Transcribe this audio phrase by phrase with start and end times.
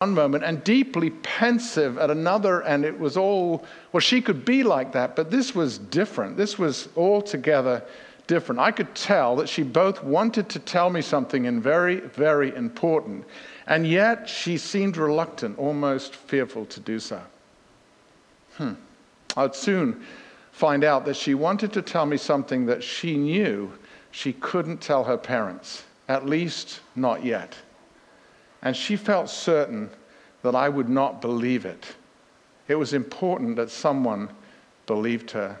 [0.00, 3.62] one moment and deeply pensive at another, and it was all,
[3.92, 6.38] well, she could be like that, but this was different.
[6.38, 7.82] This was altogether
[8.26, 8.62] different.
[8.62, 13.26] I could tell that she both wanted to tell me something and very, very important,
[13.66, 17.20] and yet she seemed reluctant, almost fearful to do so.
[18.56, 18.72] Hmm.
[19.36, 20.02] I'd soon
[20.50, 23.70] find out that she wanted to tell me something that she knew
[24.12, 27.54] she couldn't tell her parents, at least not yet.
[28.62, 29.90] And she felt certain
[30.42, 31.86] that I would not believe it.
[32.68, 34.30] It was important that someone
[34.86, 35.58] believed her.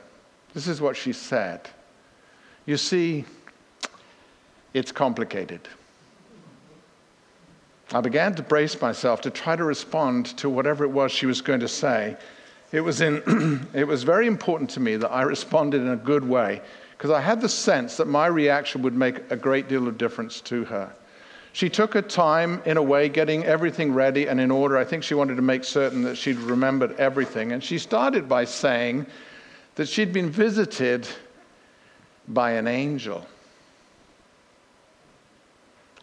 [0.54, 1.68] This is what she said.
[2.66, 3.24] You see,
[4.74, 5.60] it's complicated.
[7.92, 11.40] I began to brace myself to try to respond to whatever it was she was
[11.40, 12.16] going to say.
[12.70, 16.26] It was, in, it was very important to me that I responded in a good
[16.26, 16.62] way
[16.96, 20.40] because I had the sense that my reaction would make a great deal of difference
[20.42, 20.92] to her.
[21.52, 24.76] She took her time, in a way, getting everything ready and in order.
[24.78, 27.52] I think she wanted to make certain that she'd remembered everything.
[27.52, 29.06] And she started by saying
[29.74, 31.08] that she'd been visited
[32.28, 33.26] by an angel.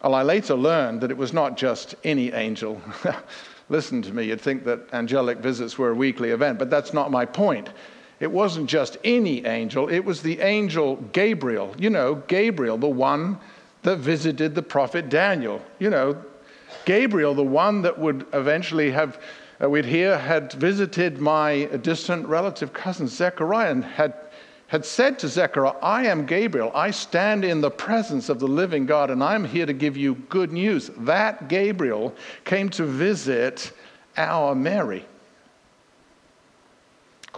[0.02, 2.80] Well, I later learned that it was not just any angel.
[3.68, 7.10] Listen to me, you'd think that angelic visits were a weekly event, but that's not
[7.10, 7.68] my point.
[8.20, 11.74] It wasn't just any angel, it was the angel Gabriel.
[11.78, 13.38] You know, Gabriel, the one
[13.82, 15.62] that visited the prophet Daniel.
[15.78, 16.22] You know,
[16.84, 19.20] Gabriel, the one that would eventually have,
[19.62, 24.14] uh, we'd hear, had visited my distant relative cousin Zechariah and had
[24.68, 26.70] had said to Zechariah, I am Gabriel.
[26.74, 30.14] I stand in the presence of the living God, and I'm here to give you
[30.28, 30.90] good news.
[30.98, 33.72] That Gabriel came to visit
[34.18, 35.06] our Mary.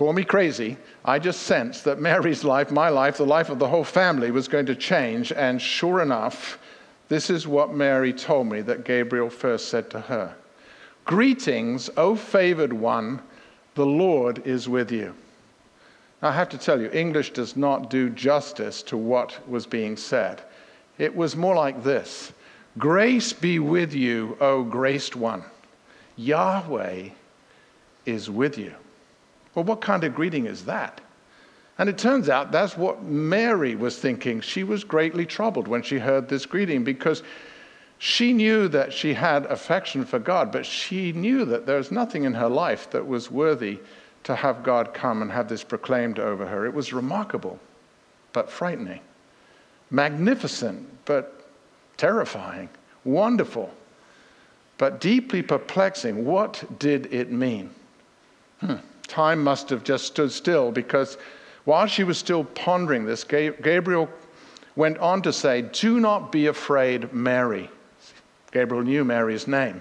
[0.01, 0.79] Call me crazy.
[1.05, 4.49] I just sensed that Mary's life, my life, the life of the whole family was
[4.49, 5.31] going to change.
[5.31, 6.59] And sure enough,
[7.11, 10.35] this is what Mary told me that Gabriel first said to her
[11.05, 13.21] Greetings, O favored one,
[13.75, 15.15] the Lord is with you.
[16.23, 20.41] I have to tell you, English does not do justice to what was being said.
[20.97, 22.33] It was more like this
[22.79, 25.45] Grace be with you, O graced one.
[26.17, 27.11] Yahweh
[28.07, 28.75] is with you.
[29.55, 31.01] Well, what kind of greeting is that?
[31.79, 34.41] And it turns out that's what Mary was thinking.
[34.43, 37.23] She was greatly troubled when she heard this greeting because
[37.99, 42.25] she knew that she had affection for God, but she knew that there was nothing
[42.25, 43.79] in her life that was worthy
[44.25, 46.67] to have God come and have this proclaimed over her.
[46.67, 47.59] It was remarkable,
[48.33, 49.01] but frightening,
[49.91, 51.47] magnificent, but
[51.97, 52.69] terrifying,
[53.05, 53.73] wonderful,
[54.79, 56.25] but deeply perplexing.
[56.25, 57.71] What did it mean?
[58.61, 58.77] Hmm.
[59.11, 61.19] Time must have just stood still because
[61.65, 64.09] while she was still pondering this, Gabriel
[64.77, 67.69] went on to say, Do not be afraid, Mary.
[68.53, 69.81] Gabriel knew Mary's name,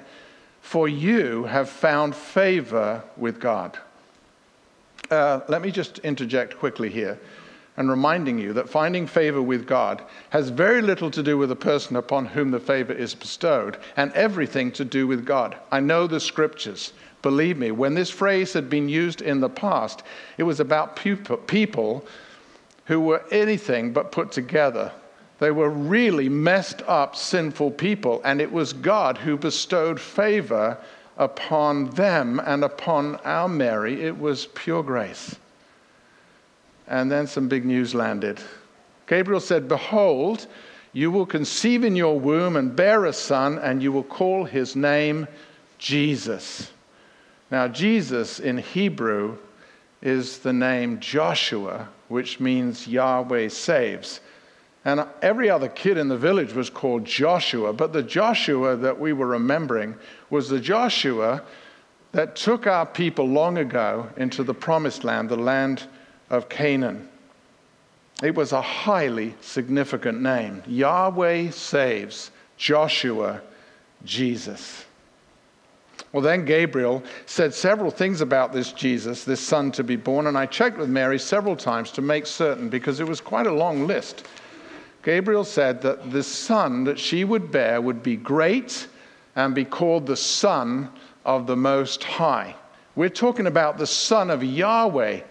[0.61, 3.77] for you have found favor with God.
[5.11, 7.19] Uh, let me just interject quickly here
[7.77, 11.55] and reminding you that finding favor with God has very little to do with the
[11.55, 15.55] person upon whom the favor is bestowed and everything to do with God.
[15.71, 16.93] I know the scriptures.
[17.21, 20.03] Believe me, when this phrase had been used in the past,
[20.37, 22.05] it was about people
[22.85, 24.91] who were anything but put together.
[25.39, 30.77] They were really messed up, sinful people, and it was God who bestowed favor
[31.17, 34.01] upon them and upon our Mary.
[34.01, 35.35] It was pure grace.
[36.87, 38.39] And then some big news landed.
[39.07, 40.47] Gabriel said, Behold,
[40.93, 44.75] you will conceive in your womb and bear a son, and you will call his
[44.75, 45.27] name
[45.77, 46.71] Jesus.
[47.51, 49.37] Now, Jesus in Hebrew
[50.01, 54.21] is the name Joshua, which means Yahweh saves.
[54.85, 59.13] And every other kid in the village was called Joshua, but the Joshua that we
[59.13, 59.95] were remembering
[60.29, 61.43] was the Joshua
[62.11, 65.85] that took our people long ago into the promised land, the land
[66.29, 67.09] of Canaan.
[68.23, 70.63] It was a highly significant name.
[70.65, 73.41] Yahweh saves, Joshua,
[74.03, 74.85] Jesus.
[76.11, 80.37] Well, then Gabriel said several things about this Jesus, this son to be born, and
[80.37, 83.85] I checked with Mary several times to make certain because it was quite a long
[83.85, 84.25] list.
[85.03, 88.87] Gabriel said that the son that she would bear would be great
[89.35, 90.89] and be called the Son
[91.25, 92.55] of the Most High.
[92.95, 95.21] We're talking about the Son of Yahweh,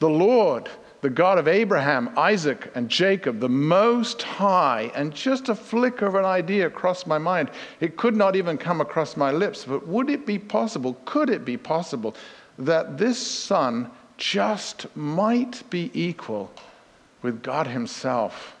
[0.00, 0.68] the Lord,
[1.04, 4.90] the God of Abraham, Isaac, and Jacob, the Most High.
[4.94, 7.50] And just a flicker of an idea crossed my mind.
[7.78, 11.44] It could not even come across my lips, but would it be possible, could it
[11.44, 12.16] be possible,
[12.58, 16.50] that this Son just might be equal
[17.20, 18.56] with God Himself?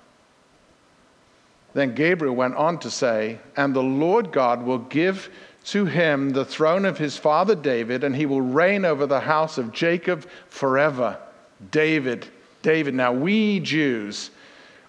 [1.72, 5.30] Then Gabriel went on to say, And the Lord God will give
[5.68, 9.56] to him the throne of his father David, and he will reign over the house
[9.56, 11.18] of Jacob forever.
[11.70, 12.26] David,
[12.64, 12.94] David.
[12.94, 14.30] Now, we Jews,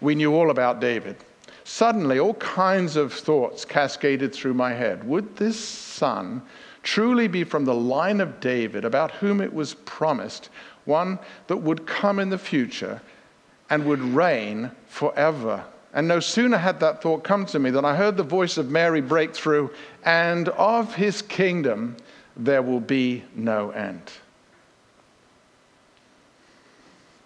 [0.02, 1.18] we knew all about David.
[1.66, 5.04] Suddenly, all kinds of thoughts cascaded through my head.
[5.04, 6.42] Would this son
[6.84, 10.50] truly be from the line of David, about whom it was promised,
[10.86, 13.02] one that would come in the future
[13.70, 15.64] and would reign forever?
[15.94, 18.70] And no sooner had that thought come to me than I heard the voice of
[18.70, 19.72] Mary break through,
[20.04, 21.98] and of his kingdom
[22.38, 24.12] there will be no end.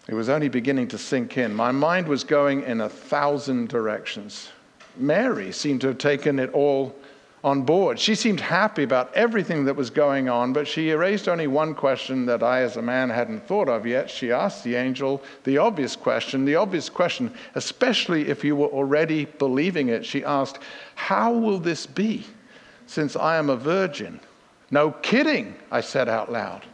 [0.09, 1.53] It was only beginning to sink in.
[1.53, 4.49] My mind was going in a thousand directions.
[4.97, 6.95] Mary seemed to have taken it all
[7.43, 7.99] on board.
[7.99, 12.25] She seemed happy about everything that was going on, but she raised only one question
[12.25, 14.09] that I, as a man, hadn't thought of yet.
[14.09, 19.25] She asked the angel the obvious question, the obvious question, especially if you were already
[19.25, 20.03] believing it.
[20.03, 20.57] She asked,
[20.95, 22.25] How will this be
[22.87, 24.19] since I am a virgin?
[24.71, 26.65] No kidding, I said out loud.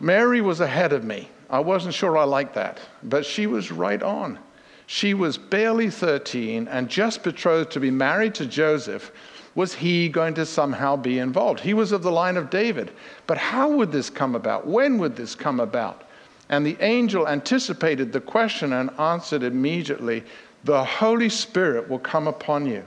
[0.00, 1.28] Mary was ahead of me.
[1.50, 4.38] I wasn't sure I liked that, but she was right on.
[4.86, 9.12] She was barely 13 and just betrothed to be married to Joseph.
[9.54, 11.60] Was he going to somehow be involved?
[11.60, 12.92] He was of the line of David.
[13.26, 14.66] But how would this come about?
[14.66, 16.04] When would this come about?
[16.48, 20.24] And the angel anticipated the question and answered immediately
[20.64, 22.84] The Holy Spirit will come upon you,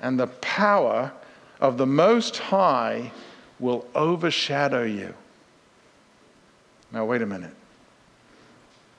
[0.00, 1.12] and the power
[1.60, 3.12] of the Most High
[3.58, 5.14] will overshadow you.
[6.92, 7.54] Now, wait a minute.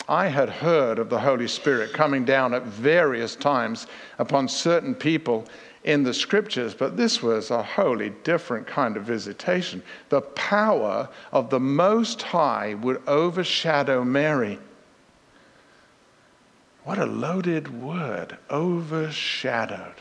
[0.09, 3.87] I had heard of the Holy Spirit coming down at various times
[4.19, 5.45] upon certain people
[5.83, 9.83] in the scriptures, but this was a wholly different kind of visitation.
[10.09, 14.59] The power of the Most High would overshadow Mary.
[16.85, 19.95] What a loaded word, overshadowed.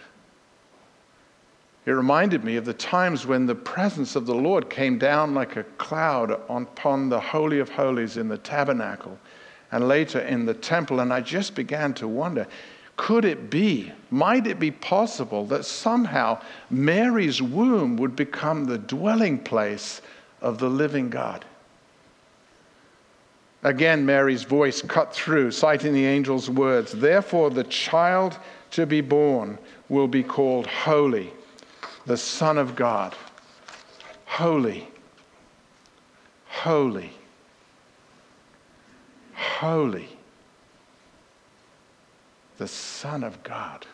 [1.85, 5.56] It reminded me of the times when the presence of the Lord came down like
[5.56, 9.19] a cloud upon the Holy of Holies in the tabernacle
[9.72, 11.00] and later in the temple.
[11.00, 12.46] And I just began to wonder
[12.96, 16.40] could it be, might it be possible that somehow
[16.70, 20.00] Mary's womb would become the dwelling place
[20.40, 21.44] of the living God?
[23.62, 28.38] Again, Mary's voice cut through, citing the angel's words Therefore, the child
[28.70, 29.58] to be born
[29.88, 31.32] will be called Holy,
[32.06, 33.14] the Son of God.
[34.24, 34.88] Holy.
[36.46, 37.15] Holy
[39.36, 40.08] holy,
[42.58, 43.86] the Son of God.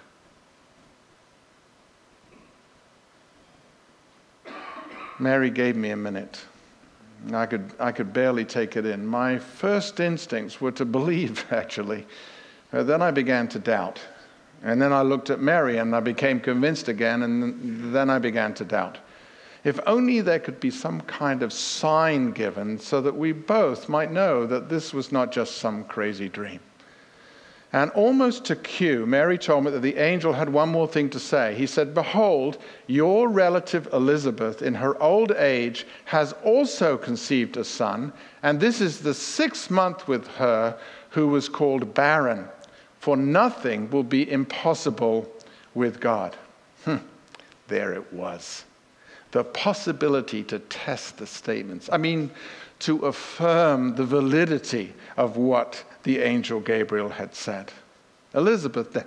[5.19, 6.41] Mary gave me a minute.
[7.33, 9.07] I could, I could barely take it in.
[9.07, 12.07] My first instincts were to believe, actually.
[12.73, 14.01] Then I began to doubt.
[14.65, 18.55] And then I looked at Mary and I became convinced again, and then I began
[18.55, 18.99] to doubt.
[19.65, 24.11] If only there could be some kind of sign given so that we both might
[24.11, 26.59] know that this was not just some crazy dream.
[27.73, 31.21] And almost to cue, Mary told me that the angel had one more thing to
[31.21, 31.55] say.
[31.55, 38.13] He said, Behold, your relative Elizabeth, in her old age, has also conceived a son,
[38.43, 40.77] and this is the sixth month with her
[41.11, 42.47] who was called barren,
[42.99, 45.33] for nothing will be impossible
[45.73, 46.37] with God.
[46.85, 47.01] Hm,
[47.69, 48.65] there it was
[49.33, 51.89] the possibility to test the statements.
[51.91, 52.31] I mean,
[52.81, 57.73] to affirm the validity of what the angel Gabriel had said.
[58.35, 59.07] Elizabeth,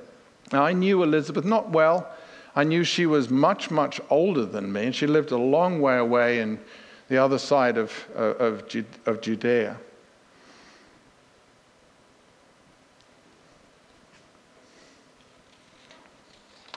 [0.51, 2.09] now I knew Elizabeth not well.
[2.55, 5.97] I knew she was much, much older than me, and she lived a long way
[5.97, 6.59] away in
[7.07, 8.63] the other side of, uh, of,
[9.05, 9.77] of Judea.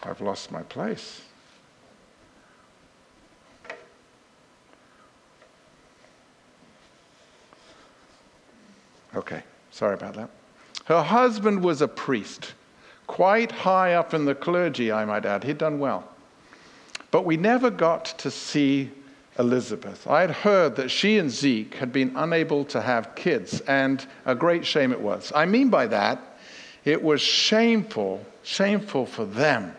[0.03, 1.23] I've lost my place.
[9.15, 10.31] Okay, sorry about that.
[10.85, 12.55] Her husband was a priest,
[13.07, 15.45] quite high up in the clergy, I might add.
[15.45, 16.09] He'd done well.
[17.11, 18.91] But we never got to see
[19.39, 20.07] Elizabeth.
[20.07, 24.35] I had heard that she and Zeke had been unable to have kids, and a
[24.35, 25.33] great shame it was.
[25.35, 26.21] I mean by that,
[26.85, 29.75] it was shameful, shameful for them.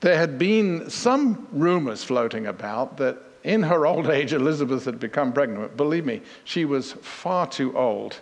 [0.00, 5.32] There had been some rumors floating about that in her old age, Elizabeth had become
[5.32, 5.76] pregnant.
[5.76, 8.20] Believe me, she was far too old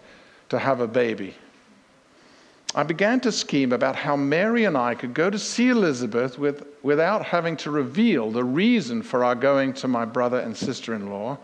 [0.48, 1.34] to have a baby.
[2.74, 6.66] I began to scheme about how Mary and I could go to see Elizabeth with,
[6.82, 11.10] without having to reveal the reason for our going to my brother and sister in
[11.10, 11.38] law,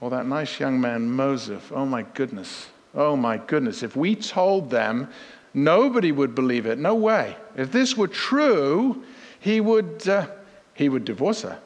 [0.00, 1.62] or that nice young man, Moses.
[1.72, 2.68] Oh my goodness.
[2.94, 3.82] Oh my goodness.
[3.82, 5.08] If we told them,
[5.52, 6.78] nobody would believe it.
[6.78, 7.36] No way.
[7.56, 9.02] If this were true,
[9.40, 10.28] he would, uh,
[10.74, 11.58] he would divorce her.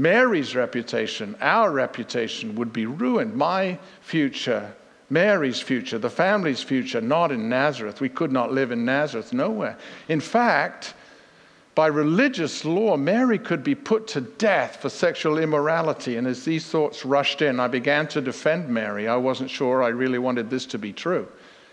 [0.00, 3.34] Mary's reputation, our reputation would be ruined.
[3.34, 4.72] My future,
[5.10, 8.00] Mary's future, the family's future, not in Nazareth.
[8.00, 9.76] We could not live in Nazareth, nowhere.
[10.08, 10.94] In fact,
[11.74, 16.16] by religious law, Mary could be put to death for sexual immorality.
[16.16, 19.08] And as these thoughts rushed in, I began to defend Mary.
[19.08, 21.26] I wasn't sure I really wanted this to be true.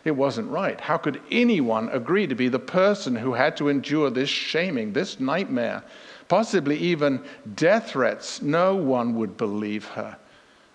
[0.03, 0.79] It wasn't right.
[0.79, 5.19] How could anyone agree to be the person who had to endure this shaming, this
[5.19, 5.83] nightmare,
[6.27, 7.23] possibly even
[7.55, 8.41] death threats?
[8.41, 10.17] No one would believe her.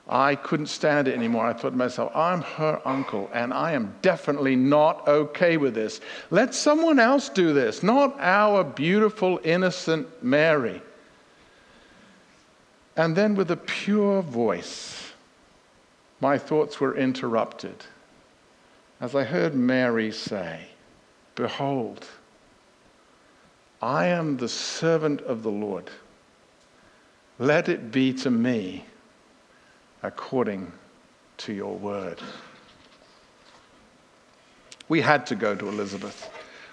[0.09, 1.47] I couldn't stand it anymore.
[1.47, 6.00] I thought to myself, I'm her uncle, and I am definitely not okay with this.
[6.30, 10.83] Let someone else do this, not our beautiful, innocent Mary.
[12.97, 15.12] And then, with a pure voice,
[16.21, 17.85] my thoughts were interrupted
[19.00, 20.66] as I heard Mary say,
[21.35, 22.07] Behold,
[23.83, 25.91] I am the servant of the Lord.
[27.39, 28.85] Let it be to me
[30.03, 30.73] according
[31.39, 32.21] to your word.
[34.89, 36.29] We had to go to Elizabeth.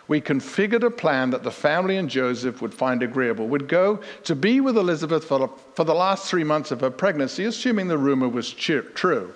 [0.08, 3.48] We configured a plan that the family and Joseph would find agreeable.
[3.48, 6.90] Would go to be with Elizabeth for the, for the last three months of her
[6.90, 9.34] pregnancy, assuming the rumor was true.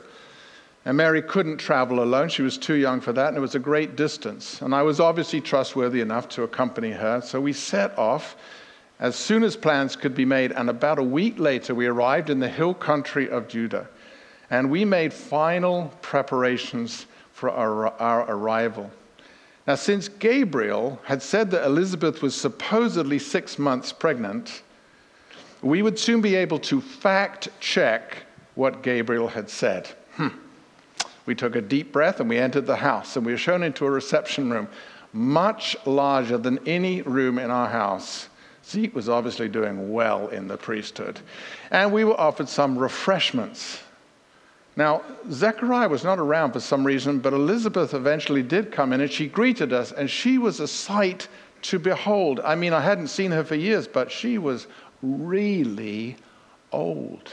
[0.84, 2.30] And Mary couldn't travel alone.
[2.30, 4.62] She was too young for that, and it was a great distance.
[4.62, 7.22] And I was obviously trustworthy enough to accompany her.
[7.22, 8.36] So we set off
[9.00, 10.52] as soon as plans could be made.
[10.52, 13.88] And about a week later, we arrived in the hill country of Judah.
[14.50, 18.90] And we made final preparations for our, our arrival.
[19.68, 24.64] Now, since Gabriel had said that Elizabeth was supposedly six months pregnant,
[25.62, 28.18] we would soon be able to fact check
[28.56, 29.88] what Gabriel had said.
[30.14, 30.30] Hmm.
[31.26, 33.86] We took a deep breath and we entered the house, and we were shown into
[33.86, 34.68] a reception room,
[35.14, 38.30] much larger than any room in our house.
[38.66, 41.20] Zeke was obviously doing well in the priesthood.
[41.72, 43.82] And we were offered some refreshments.
[44.76, 49.12] Now, Zechariah was not around for some reason, but Elizabeth eventually did come in and
[49.12, 51.28] she greeted us, and she was a sight
[51.64, 52.40] to behold.
[52.40, 54.68] I mean, I hadn't seen her for years, but she was
[55.02, 56.16] really
[56.72, 57.30] old.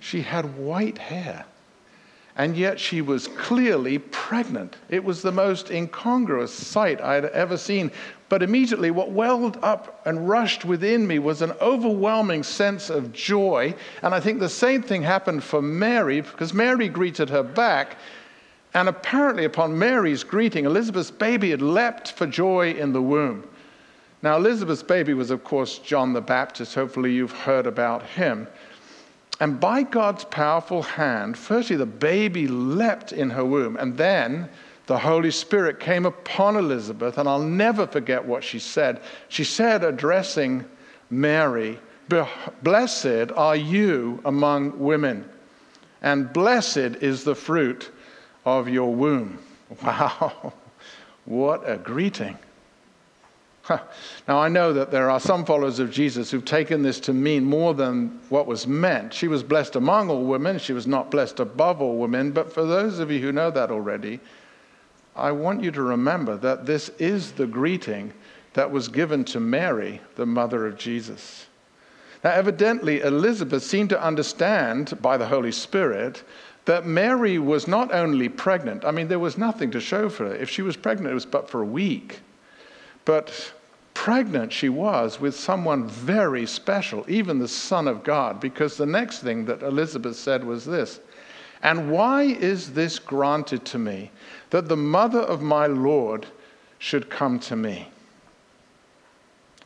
[0.00, 1.46] She had white hair
[2.36, 4.76] and yet she was clearly pregnant.
[4.88, 7.92] It was the most incongruous sight I had ever seen.
[8.28, 13.74] But immediately, what welled up and rushed within me was an overwhelming sense of joy.
[14.02, 17.98] And I think the same thing happened for Mary, because Mary greeted her back.
[18.72, 23.46] And apparently, upon Mary's greeting, Elizabeth's baby had leapt for joy in the womb.
[24.22, 26.74] Now, Elizabeth's baby was, of course, John the Baptist.
[26.74, 28.48] Hopefully, you've heard about him.
[29.40, 34.48] And by God's powerful hand, firstly, the baby leapt in her womb, and then
[34.86, 39.00] the Holy Spirit came upon Elizabeth, and I'll never forget what she said.
[39.28, 40.64] She said, addressing
[41.10, 41.78] Mary,
[42.62, 45.28] Blessed are you among women,
[46.02, 47.90] and blessed is the fruit
[48.44, 49.38] of your womb.
[49.82, 50.52] Wow,
[51.24, 52.38] what a greeting.
[53.68, 57.44] Now, I know that there are some followers of Jesus who've taken this to mean
[57.44, 59.14] more than what was meant.
[59.14, 62.32] She was blessed among all women, she was not blessed above all women.
[62.32, 64.20] But for those of you who know that already,
[65.16, 68.12] I want you to remember that this is the greeting
[68.52, 71.46] that was given to Mary, the mother of Jesus.
[72.22, 76.22] Now, evidently, Elizabeth seemed to understand by the Holy Spirit
[76.64, 80.40] that Mary was not only pregnant, I mean, there was nothing to show for it.
[80.40, 82.20] If she was pregnant, it was but for a week.
[83.04, 83.52] But
[83.92, 89.20] pregnant she was with someone very special, even the Son of God, because the next
[89.20, 91.00] thing that Elizabeth said was this
[91.62, 94.10] And why is this granted to me,
[94.50, 96.26] that the mother of my Lord
[96.78, 97.88] should come to me?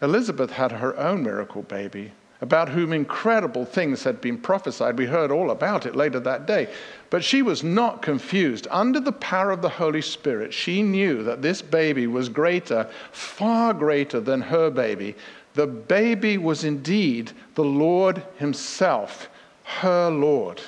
[0.01, 4.97] Elizabeth had her own miracle baby about whom incredible things had been prophesied.
[4.97, 6.73] We heard all about it later that day.
[7.11, 8.69] But she was not confused.
[8.71, 13.75] Under the power of the Holy Spirit, she knew that this baby was greater, far
[13.75, 15.17] greater than her baby.
[15.55, 19.29] The baby was indeed the Lord Himself,
[19.65, 20.61] her Lord.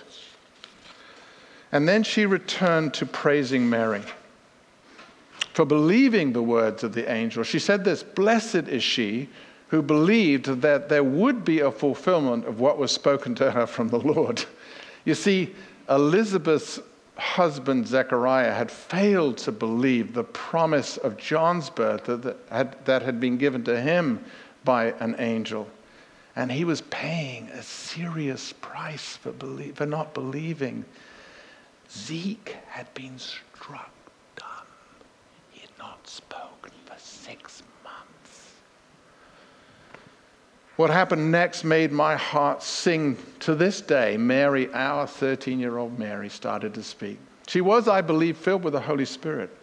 [1.70, 4.02] And then she returned to praising Mary
[5.52, 7.44] for believing the words of the angel.
[7.44, 9.28] She said this Blessed is she
[9.70, 13.88] who believed that there would be a fulfillment of what was spoken to her from
[13.88, 14.44] the Lord.
[15.04, 15.54] You see,
[15.88, 16.80] Elizabeth's
[17.16, 23.20] husband Zechariah had failed to believe the promise of John's birth that had, that had
[23.20, 24.24] been given to him
[24.64, 25.68] by an angel.
[26.34, 30.84] And he was paying a serious price for, believe, for not believing.
[31.90, 33.92] Zeke had been struck
[34.36, 34.66] dumb.
[35.50, 37.62] He had not spoken for six
[40.80, 44.16] What happened next made my heart sing to this day.
[44.16, 47.18] Mary, our 13 year old Mary, started to speak.
[47.46, 49.54] She was, I believe, filled with the Holy Spirit.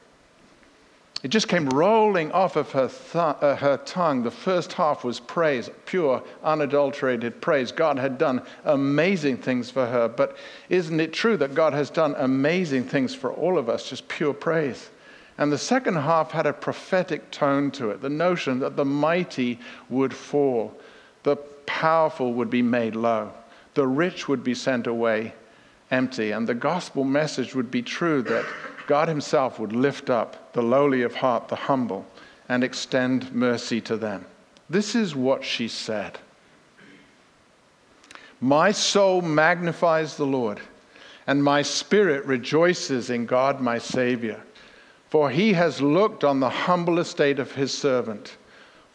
[1.24, 4.22] It just came rolling off of her, th- uh, her tongue.
[4.22, 7.72] The first half was praise, pure, unadulterated praise.
[7.72, 10.08] God had done amazing things for her.
[10.08, 10.38] But
[10.70, 14.36] isn't it true that God has done amazing things for all of us, just pure
[14.36, 14.92] praise?
[15.40, 19.60] And the second half had a prophetic tone to it the notion that the mighty
[19.90, 20.80] would fall,
[21.28, 23.30] the powerful would be made low,
[23.74, 25.34] the rich would be sent away
[25.92, 28.46] empty, and the gospel message would be true that
[28.88, 32.06] God Himself would lift up the lowly of heart, the humble,
[32.48, 34.26] and extend mercy to them.
[34.70, 36.18] This is what she said
[38.40, 40.62] My soul magnifies the Lord,
[41.28, 44.42] and my spirit rejoices in God my Savior.
[45.10, 48.38] For he has looked on the humble estate of his servant.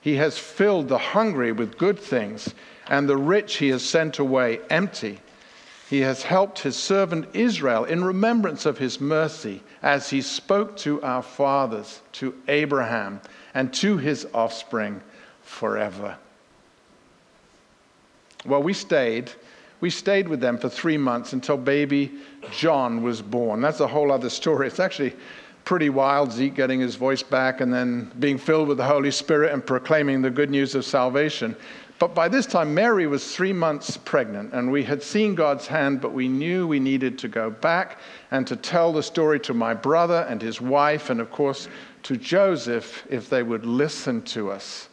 [0.00, 2.54] He has filled the hungry with good things,
[2.88, 5.20] and the rich he has sent away empty.
[5.90, 11.02] He has helped his servant Israel in remembrance of his mercy as he spoke to
[11.02, 13.20] our fathers, to Abraham,
[13.54, 15.00] and to his offspring
[15.42, 16.16] forever.
[18.44, 19.32] Well, we stayed.
[19.80, 22.12] We stayed with them for three months until baby
[22.52, 23.60] John was born.
[23.60, 24.66] That's a whole other story.
[24.66, 25.14] It's actually
[25.68, 29.52] pretty wild, Zeke getting his voice back and then being filled with the Holy Spirit
[29.52, 31.54] and proclaiming the good news of salvation.
[31.98, 36.00] But by this time, Mary was three months pregnant, and we had seen God's hand,
[36.00, 37.98] but we knew we needed to go back
[38.30, 41.68] and to tell the story to my brother and his wife, and of course
[42.04, 44.88] to Joseph if they would listen to us.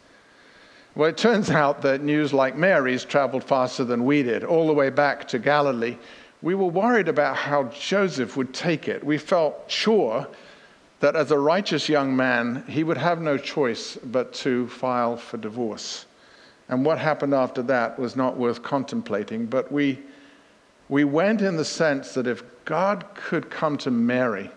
[0.93, 4.73] Well, it turns out that news like Mary's traveled faster than we did, all the
[4.73, 5.95] way back to Galilee.
[6.41, 9.01] We were worried about how Joseph would take it.
[9.05, 10.27] We felt sure
[10.99, 15.38] that as a righteous young man, he would have no choice but to file for
[15.38, 16.05] divorce.
[16.69, 19.45] And what happened after that was not worth contemplating.
[19.45, 19.99] But we,
[20.89, 24.49] we went in the sense that if God could come to Mary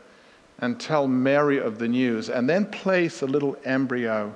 [0.61, 4.33] and tell Mary of the news and then place a little embryo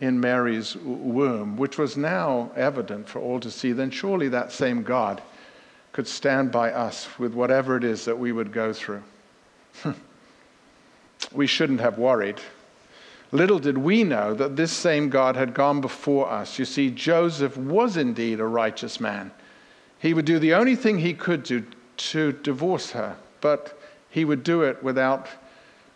[0.00, 4.82] in Mary's womb, which was now evident for all to see, then surely that same
[4.82, 5.22] God
[5.92, 9.02] could stand by us with whatever it is that we would go through.
[11.36, 12.40] we shouldn't have worried
[13.32, 16.58] Little did we know that this same God had gone before us.
[16.58, 19.32] You see, Joseph was indeed a righteous man.
[19.98, 21.64] He would do the only thing he could do
[21.96, 25.28] to divorce her, but he would do it without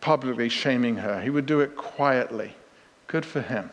[0.00, 1.20] publicly shaming her.
[1.20, 2.55] He would do it quietly.
[3.07, 3.70] Good for him.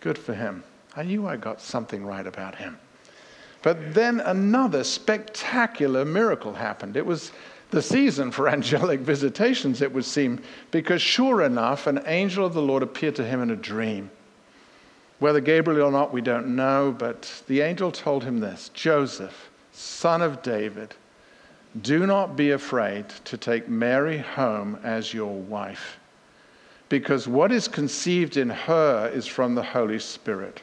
[0.00, 0.62] Good for him.
[0.94, 2.78] I knew I got something right about him.
[3.62, 6.96] But then another spectacular miracle happened.
[6.96, 7.32] It was
[7.70, 12.62] the season for angelic visitations, it would seem, because sure enough, an angel of the
[12.62, 14.10] Lord appeared to him in a dream.
[15.18, 20.20] Whether Gabriel or not, we don't know, but the angel told him this Joseph, son
[20.20, 20.94] of David,
[21.82, 25.98] do not be afraid to take Mary home as your wife,
[26.88, 30.62] because what is conceived in her is from the Holy Spirit.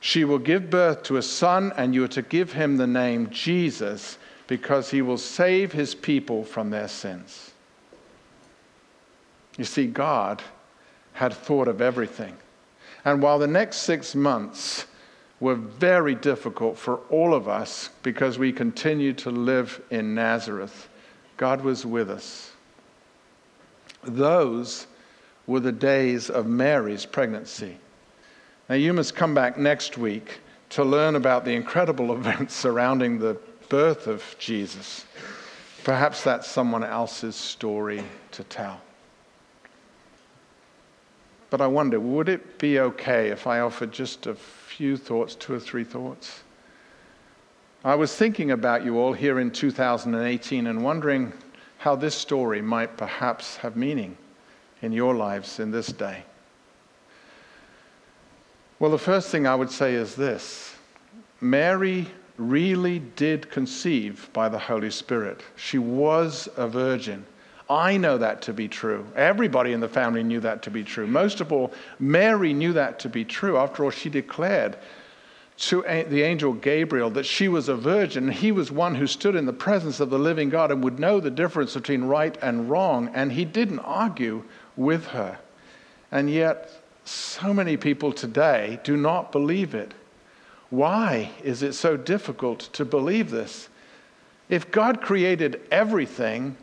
[0.00, 3.28] She will give birth to a son, and you are to give him the name
[3.30, 4.18] Jesus
[4.50, 7.52] because he will save his people from their sins.
[9.56, 10.42] You see, God
[11.12, 12.36] had thought of everything.
[13.04, 14.86] And while the next six months
[15.38, 20.88] were very difficult for all of us because we continued to live in Nazareth,
[21.36, 22.50] God was with us.
[24.02, 24.88] Those
[25.46, 27.78] were the days of Mary's pregnancy.
[28.68, 33.38] Now, you must come back next week to learn about the incredible events surrounding the
[33.70, 35.06] birth of Jesus.
[35.82, 38.82] Perhaps that's someone else's story to tell.
[41.48, 45.54] But I wonder, would it be okay if I offered just a few thoughts, two
[45.54, 46.42] or three thoughts?
[47.82, 51.32] I was thinking about you all here in 2018 and wondering
[51.78, 54.18] how this story might perhaps have meaning
[54.82, 56.24] in your lives in this day.
[58.78, 60.74] Well, the first thing I would say is this
[61.40, 62.06] Mary
[62.40, 65.42] really did conceive by the Holy Spirit.
[65.56, 67.26] She was a virgin.
[67.68, 69.06] I know that to be true.
[69.14, 71.06] Everybody in the family knew that to be true.
[71.06, 73.56] Most of all, Mary knew that to be true.
[73.56, 74.76] After all, she declared
[75.58, 78.28] to the angel Gabriel that she was a virgin.
[78.28, 81.20] He was one who stood in the presence of the living God and would know
[81.20, 84.42] the difference between right and wrong, and he didn't argue
[84.76, 85.38] with her.
[86.10, 86.72] And yet,
[87.04, 89.92] so many people today do not believe it.
[90.70, 93.68] Why is it so difficult to believe this?
[94.48, 96.56] If God created everything,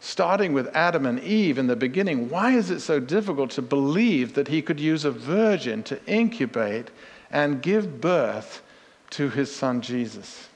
[0.00, 4.34] starting with Adam and Eve in the beginning, why is it so difficult to believe
[4.34, 6.90] that he could use a virgin to incubate
[7.30, 8.62] and give birth
[9.10, 10.48] to his son Jesus?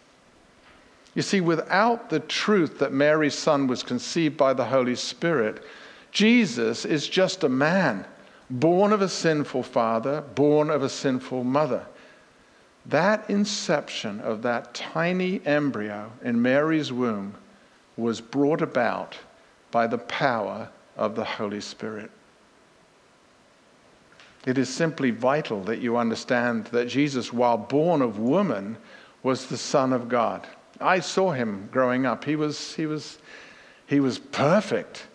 [1.15, 5.65] You see, without the truth that Mary's son was conceived by the Holy Spirit,
[6.13, 8.07] Jesus is just a man,
[8.51, 11.87] born of a sinful father, born of a sinful mother.
[12.89, 17.35] That inception of that tiny embryo in Mary's womb
[17.97, 19.19] was brought about
[19.71, 22.11] by the power of the Holy Spirit.
[24.47, 28.79] It is simply vital that you understand that Jesus, while born of woman,
[29.23, 30.47] was the Son of God.
[30.81, 32.25] I saw him growing up.
[32.25, 33.19] He was, he was,
[33.87, 35.07] he was perfect.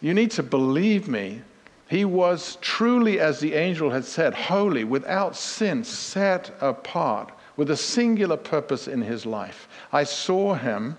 [0.00, 1.42] You need to believe me.
[1.90, 7.76] He was truly, as the angel had said, holy, without sin, set apart, with a
[7.76, 9.68] singular purpose in his life.
[9.92, 10.96] I saw him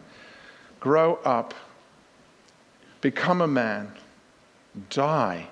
[0.82, 1.54] grow up
[3.00, 3.94] become a man,
[4.90, 5.48] die,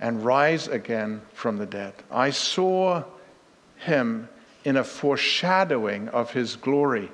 [0.00, 1.94] and rise again from the dead.
[2.10, 3.04] I saw
[3.76, 4.28] him
[4.64, 7.12] in a foreshadowing of his glory.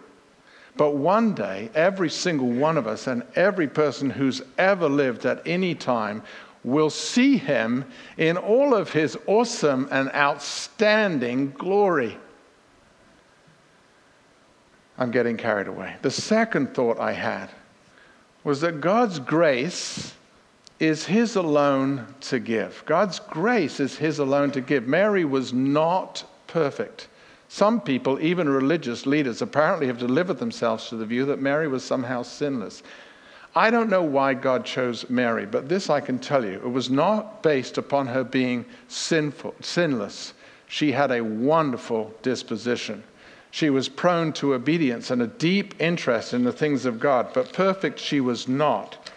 [0.79, 5.47] But one day, every single one of us and every person who's ever lived at
[5.47, 6.23] any time
[6.65, 7.85] will see him
[8.17, 12.17] in all of his awesome and outstanding glory.
[14.99, 15.97] I'm getting carried away.
[16.03, 17.49] The second thought I had
[18.45, 20.15] was that God's grace
[20.83, 22.83] is His alone to give.
[22.87, 24.89] God's grace is His alone to give.
[24.89, 27.09] Mary was not perfect.
[27.49, 31.85] Some people, even religious leaders, apparently have delivered themselves to the view that Mary was
[31.85, 32.83] somehow sinless.
[33.55, 36.55] I don't know why God chose Mary, but this I can tell you.
[36.55, 40.33] It was not based upon her being sinful, sinless.
[40.67, 43.05] She had a wonderful disposition.
[43.51, 47.53] She was prone to obedience and a deep interest in the things of God, but
[47.53, 49.11] perfect she was not.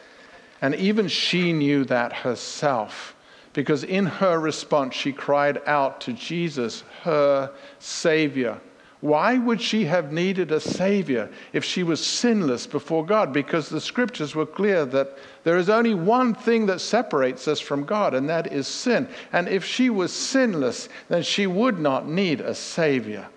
[0.62, 3.16] And even she knew that herself,
[3.54, 8.60] because in her response, she cried out to Jesus, her Savior.
[9.06, 13.32] Why would she have needed a Savior if she was sinless before God?
[13.32, 17.84] Because the scriptures were clear that there is only one thing that separates us from
[17.84, 19.08] God, and that is sin.
[19.32, 23.28] And if she was sinless, then she would not need a Savior.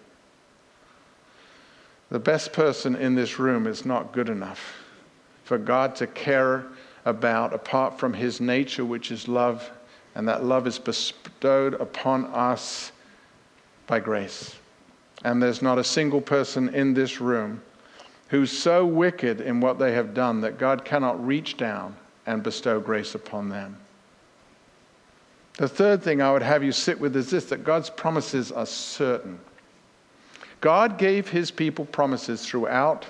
[2.09, 4.75] The best person in this room is not good enough
[5.45, 6.65] for God to care
[7.05, 9.71] about apart from his nature, which is love,
[10.15, 12.91] and that love is bestowed upon us
[13.87, 14.57] by grace.
[15.25, 17.63] And there's not a single person in this room
[18.29, 22.79] who's so wicked in what they have done that God cannot reach down and bestow
[22.79, 23.77] grace upon them.
[25.55, 28.67] The third thing I would have you sit with is this that God's promises are
[28.67, 29.41] certain.
[30.61, 33.07] God gave his people promises throughout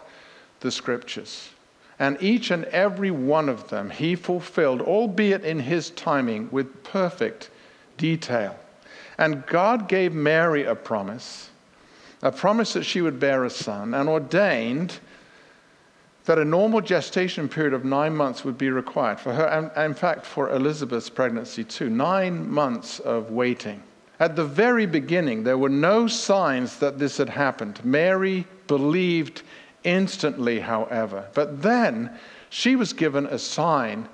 [0.60, 1.50] the scriptures.
[1.98, 7.50] And each and every one of them he fulfilled, albeit in his timing, with perfect
[7.96, 8.56] detail.
[9.18, 11.47] And God gave Mary a promise,
[12.22, 14.98] a promise that she would bear a son, and ordained
[16.24, 19.94] that a normal gestation period of nine months would be required for her, and in
[19.94, 21.88] fact for Elizabeth's pregnancy too.
[21.88, 23.82] Nine months of waiting.
[24.20, 27.82] At the very beginning, there were no signs that this had happened.
[27.84, 29.42] Mary believed
[29.84, 31.28] instantly, however.
[31.34, 32.10] But then
[32.50, 34.08] she was given a sign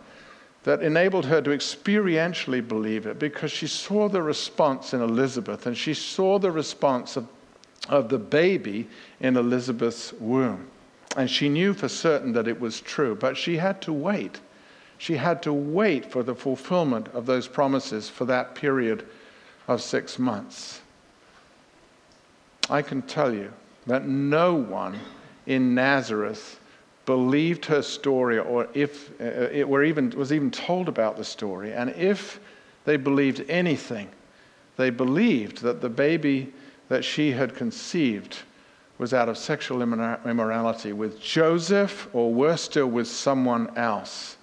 [0.64, 5.76] that enabled her to experientially believe it because she saw the response in Elizabeth and
[5.76, 7.26] she saw the response of,
[7.88, 8.88] of the baby
[9.20, 10.68] in Elizabeth's womb.
[11.16, 14.40] And she knew for certain that it was true, but she had to wait.
[14.98, 19.06] She had to wait for the fulfillment of those promises for that period
[19.68, 20.80] of six months.
[22.70, 23.52] I can tell you
[23.86, 24.98] that no one
[25.46, 26.58] in Nazareth
[27.06, 31.72] believed her story or if uh, it were even, was even told about the story.
[31.72, 32.40] And if
[32.86, 34.08] they believed anything,
[34.76, 36.52] they believed that the baby
[36.88, 38.38] that she had conceived
[38.98, 44.36] was out of sexual immorality with Joseph or worse still with someone else.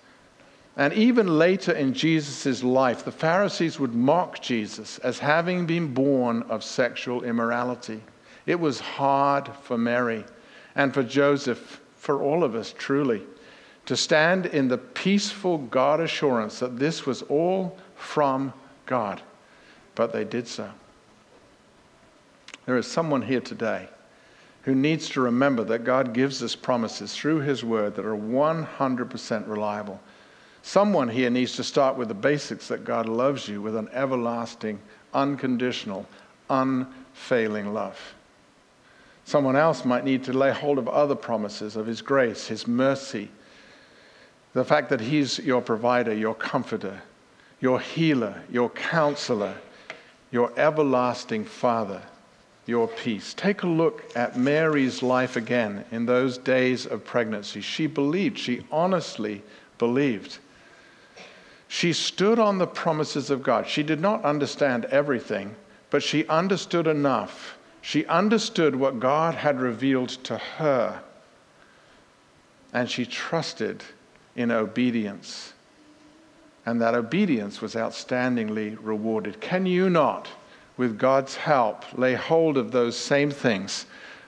[0.76, 6.44] And even later in Jesus' life, the Pharisees would mock Jesus as having been born
[6.44, 8.02] of sexual immorality.
[8.46, 10.26] It was hard for Mary
[10.76, 13.22] and for Joseph, for all of us truly,
[13.86, 18.54] to stand in the peaceful God assurance that this was all from
[18.86, 19.22] God.
[19.96, 20.70] But they did so.
[22.66, 23.88] There is someone here today
[24.64, 29.48] who needs to remember that God gives us promises through His Word that are 100%
[29.48, 30.00] reliable.
[30.62, 34.80] Someone here needs to start with the basics that God loves you with an everlasting,
[35.14, 36.06] unconditional,
[36.50, 38.00] unfailing love.
[39.26, 43.30] Someone else might need to lay hold of other promises of His grace, His mercy,
[44.54, 47.02] the fact that He's your provider, your comforter,
[47.60, 49.56] your healer, your counselor,
[50.32, 52.02] your everlasting Father
[52.72, 53.36] your peace.
[53.36, 57.62] Take a look at Mary's life again in those days of pregnancy.
[57.62, 59.44] She believed, she honestly
[59.78, 60.40] believed.
[61.68, 63.68] She stood on the promises of God.
[63.68, 65.56] She did not understand everything,
[65.90, 67.58] but she understood enough.
[67.82, 71.02] She understood what God had revealed to her,
[72.74, 73.84] and she trusted
[74.36, 75.54] in obedience.
[76.66, 79.42] And that obedience was outstandingly rewarded.
[79.42, 80.30] Can you not?
[80.82, 83.86] With God's help, lay hold of those same things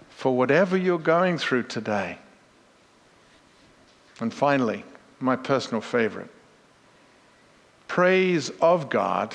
[0.09, 2.19] for whatever you're going through today.
[4.19, 4.85] And finally,
[5.19, 6.29] my personal favorite
[7.87, 9.33] praise of God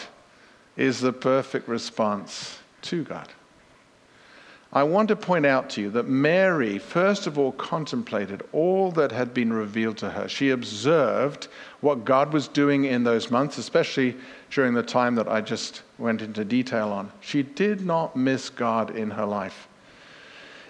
[0.76, 3.28] is the perfect response to God.
[4.72, 9.11] I want to point out to you that Mary, first of all, contemplated all that
[9.12, 10.28] had been revealed to her.
[10.28, 11.48] She observed
[11.81, 14.14] what God was doing in those months, especially
[14.50, 17.11] during the time that I just went into detail on.
[17.20, 19.68] She did not miss God in her life.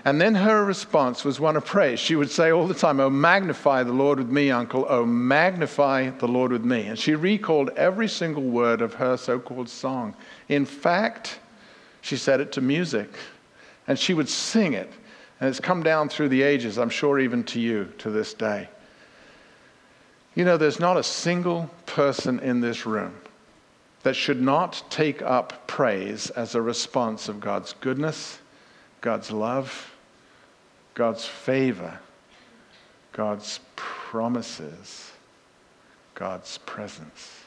[0.05, 1.99] And then her response was one of praise.
[1.99, 4.87] She would say all the time, Oh, magnify the Lord with me, uncle.
[4.89, 6.87] Oh, magnify the Lord with me.
[6.87, 10.15] And she recalled every single word of her so called song.
[10.49, 11.41] In fact,
[12.01, 13.11] she said it to music
[13.89, 14.93] and she would sing it.
[15.41, 18.69] And it's come down through the ages, I'm sure, even to you to this day.
[20.35, 23.17] You know, there's not a single person in this room
[24.03, 28.39] that should not take up praise as a response of God's goodness,
[29.01, 29.93] God's love,
[30.95, 31.99] God's favor,
[33.13, 35.13] God's promises,
[36.15, 37.38] God's presence.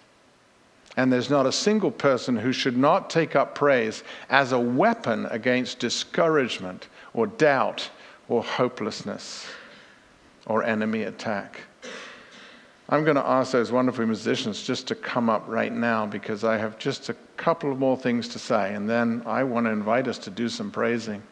[0.98, 5.26] And there's not a single person who should not take up praise as a weapon
[5.28, 7.90] against discouragement or doubt
[8.28, 9.46] or hopelessness
[10.46, 11.62] or enemy attack.
[12.90, 16.58] I'm going to ask those wonderful musicians just to come up right now because I
[16.58, 20.10] have just a couple of more things to say, and then I want to invite
[20.10, 21.24] us to do some praising.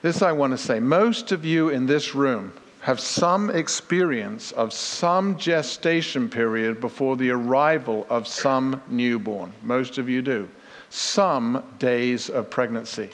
[0.00, 2.54] This I want to say most of you in this room
[2.88, 9.52] have some experience of some gestation period before the arrival of some newborn.
[9.62, 10.48] Most of you do.
[10.88, 13.10] Some days of pregnancy.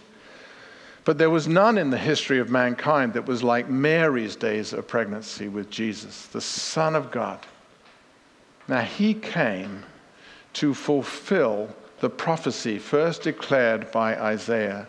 [1.05, 4.87] But there was none in the history of mankind that was like Mary's days of
[4.87, 7.41] pregnancy with Jesus, the Son of God.
[8.69, 9.83] Now, he came
[10.53, 14.87] to fulfill the prophecy first declared by Isaiah.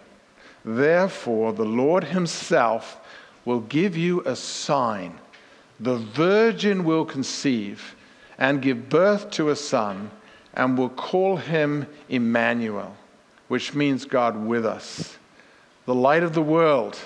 [0.63, 3.02] Therefore, the Lord himself
[3.45, 5.17] will give you a sign.
[5.79, 7.95] The virgin will conceive
[8.38, 10.12] and give birth to a son
[10.53, 12.95] and will call him Emmanuel,
[13.47, 15.17] which means God with us.
[15.86, 16.97] The light of the world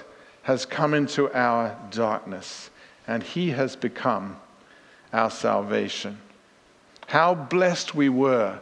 [0.43, 2.69] has come into our darkness,
[3.07, 4.37] and he has become
[5.11, 6.17] our salvation.
[7.07, 8.59] How blessed we were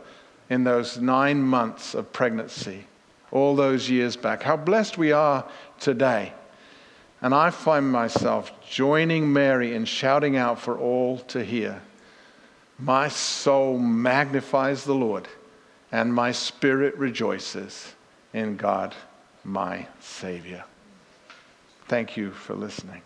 [0.50, 2.86] in those nine months of pregnancy,
[3.32, 4.42] all those years back.
[4.42, 5.46] How blessed we are
[5.80, 6.34] today
[7.22, 11.82] and I find myself joining Mary in shouting out for all to hear
[12.80, 15.28] My soul magnifies the Lord,
[15.92, 17.96] and my spirit rejoices
[18.34, 18.94] in God,
[19.44, 20.64] my Savior.
[21.88, 23.02] Thank you for listening.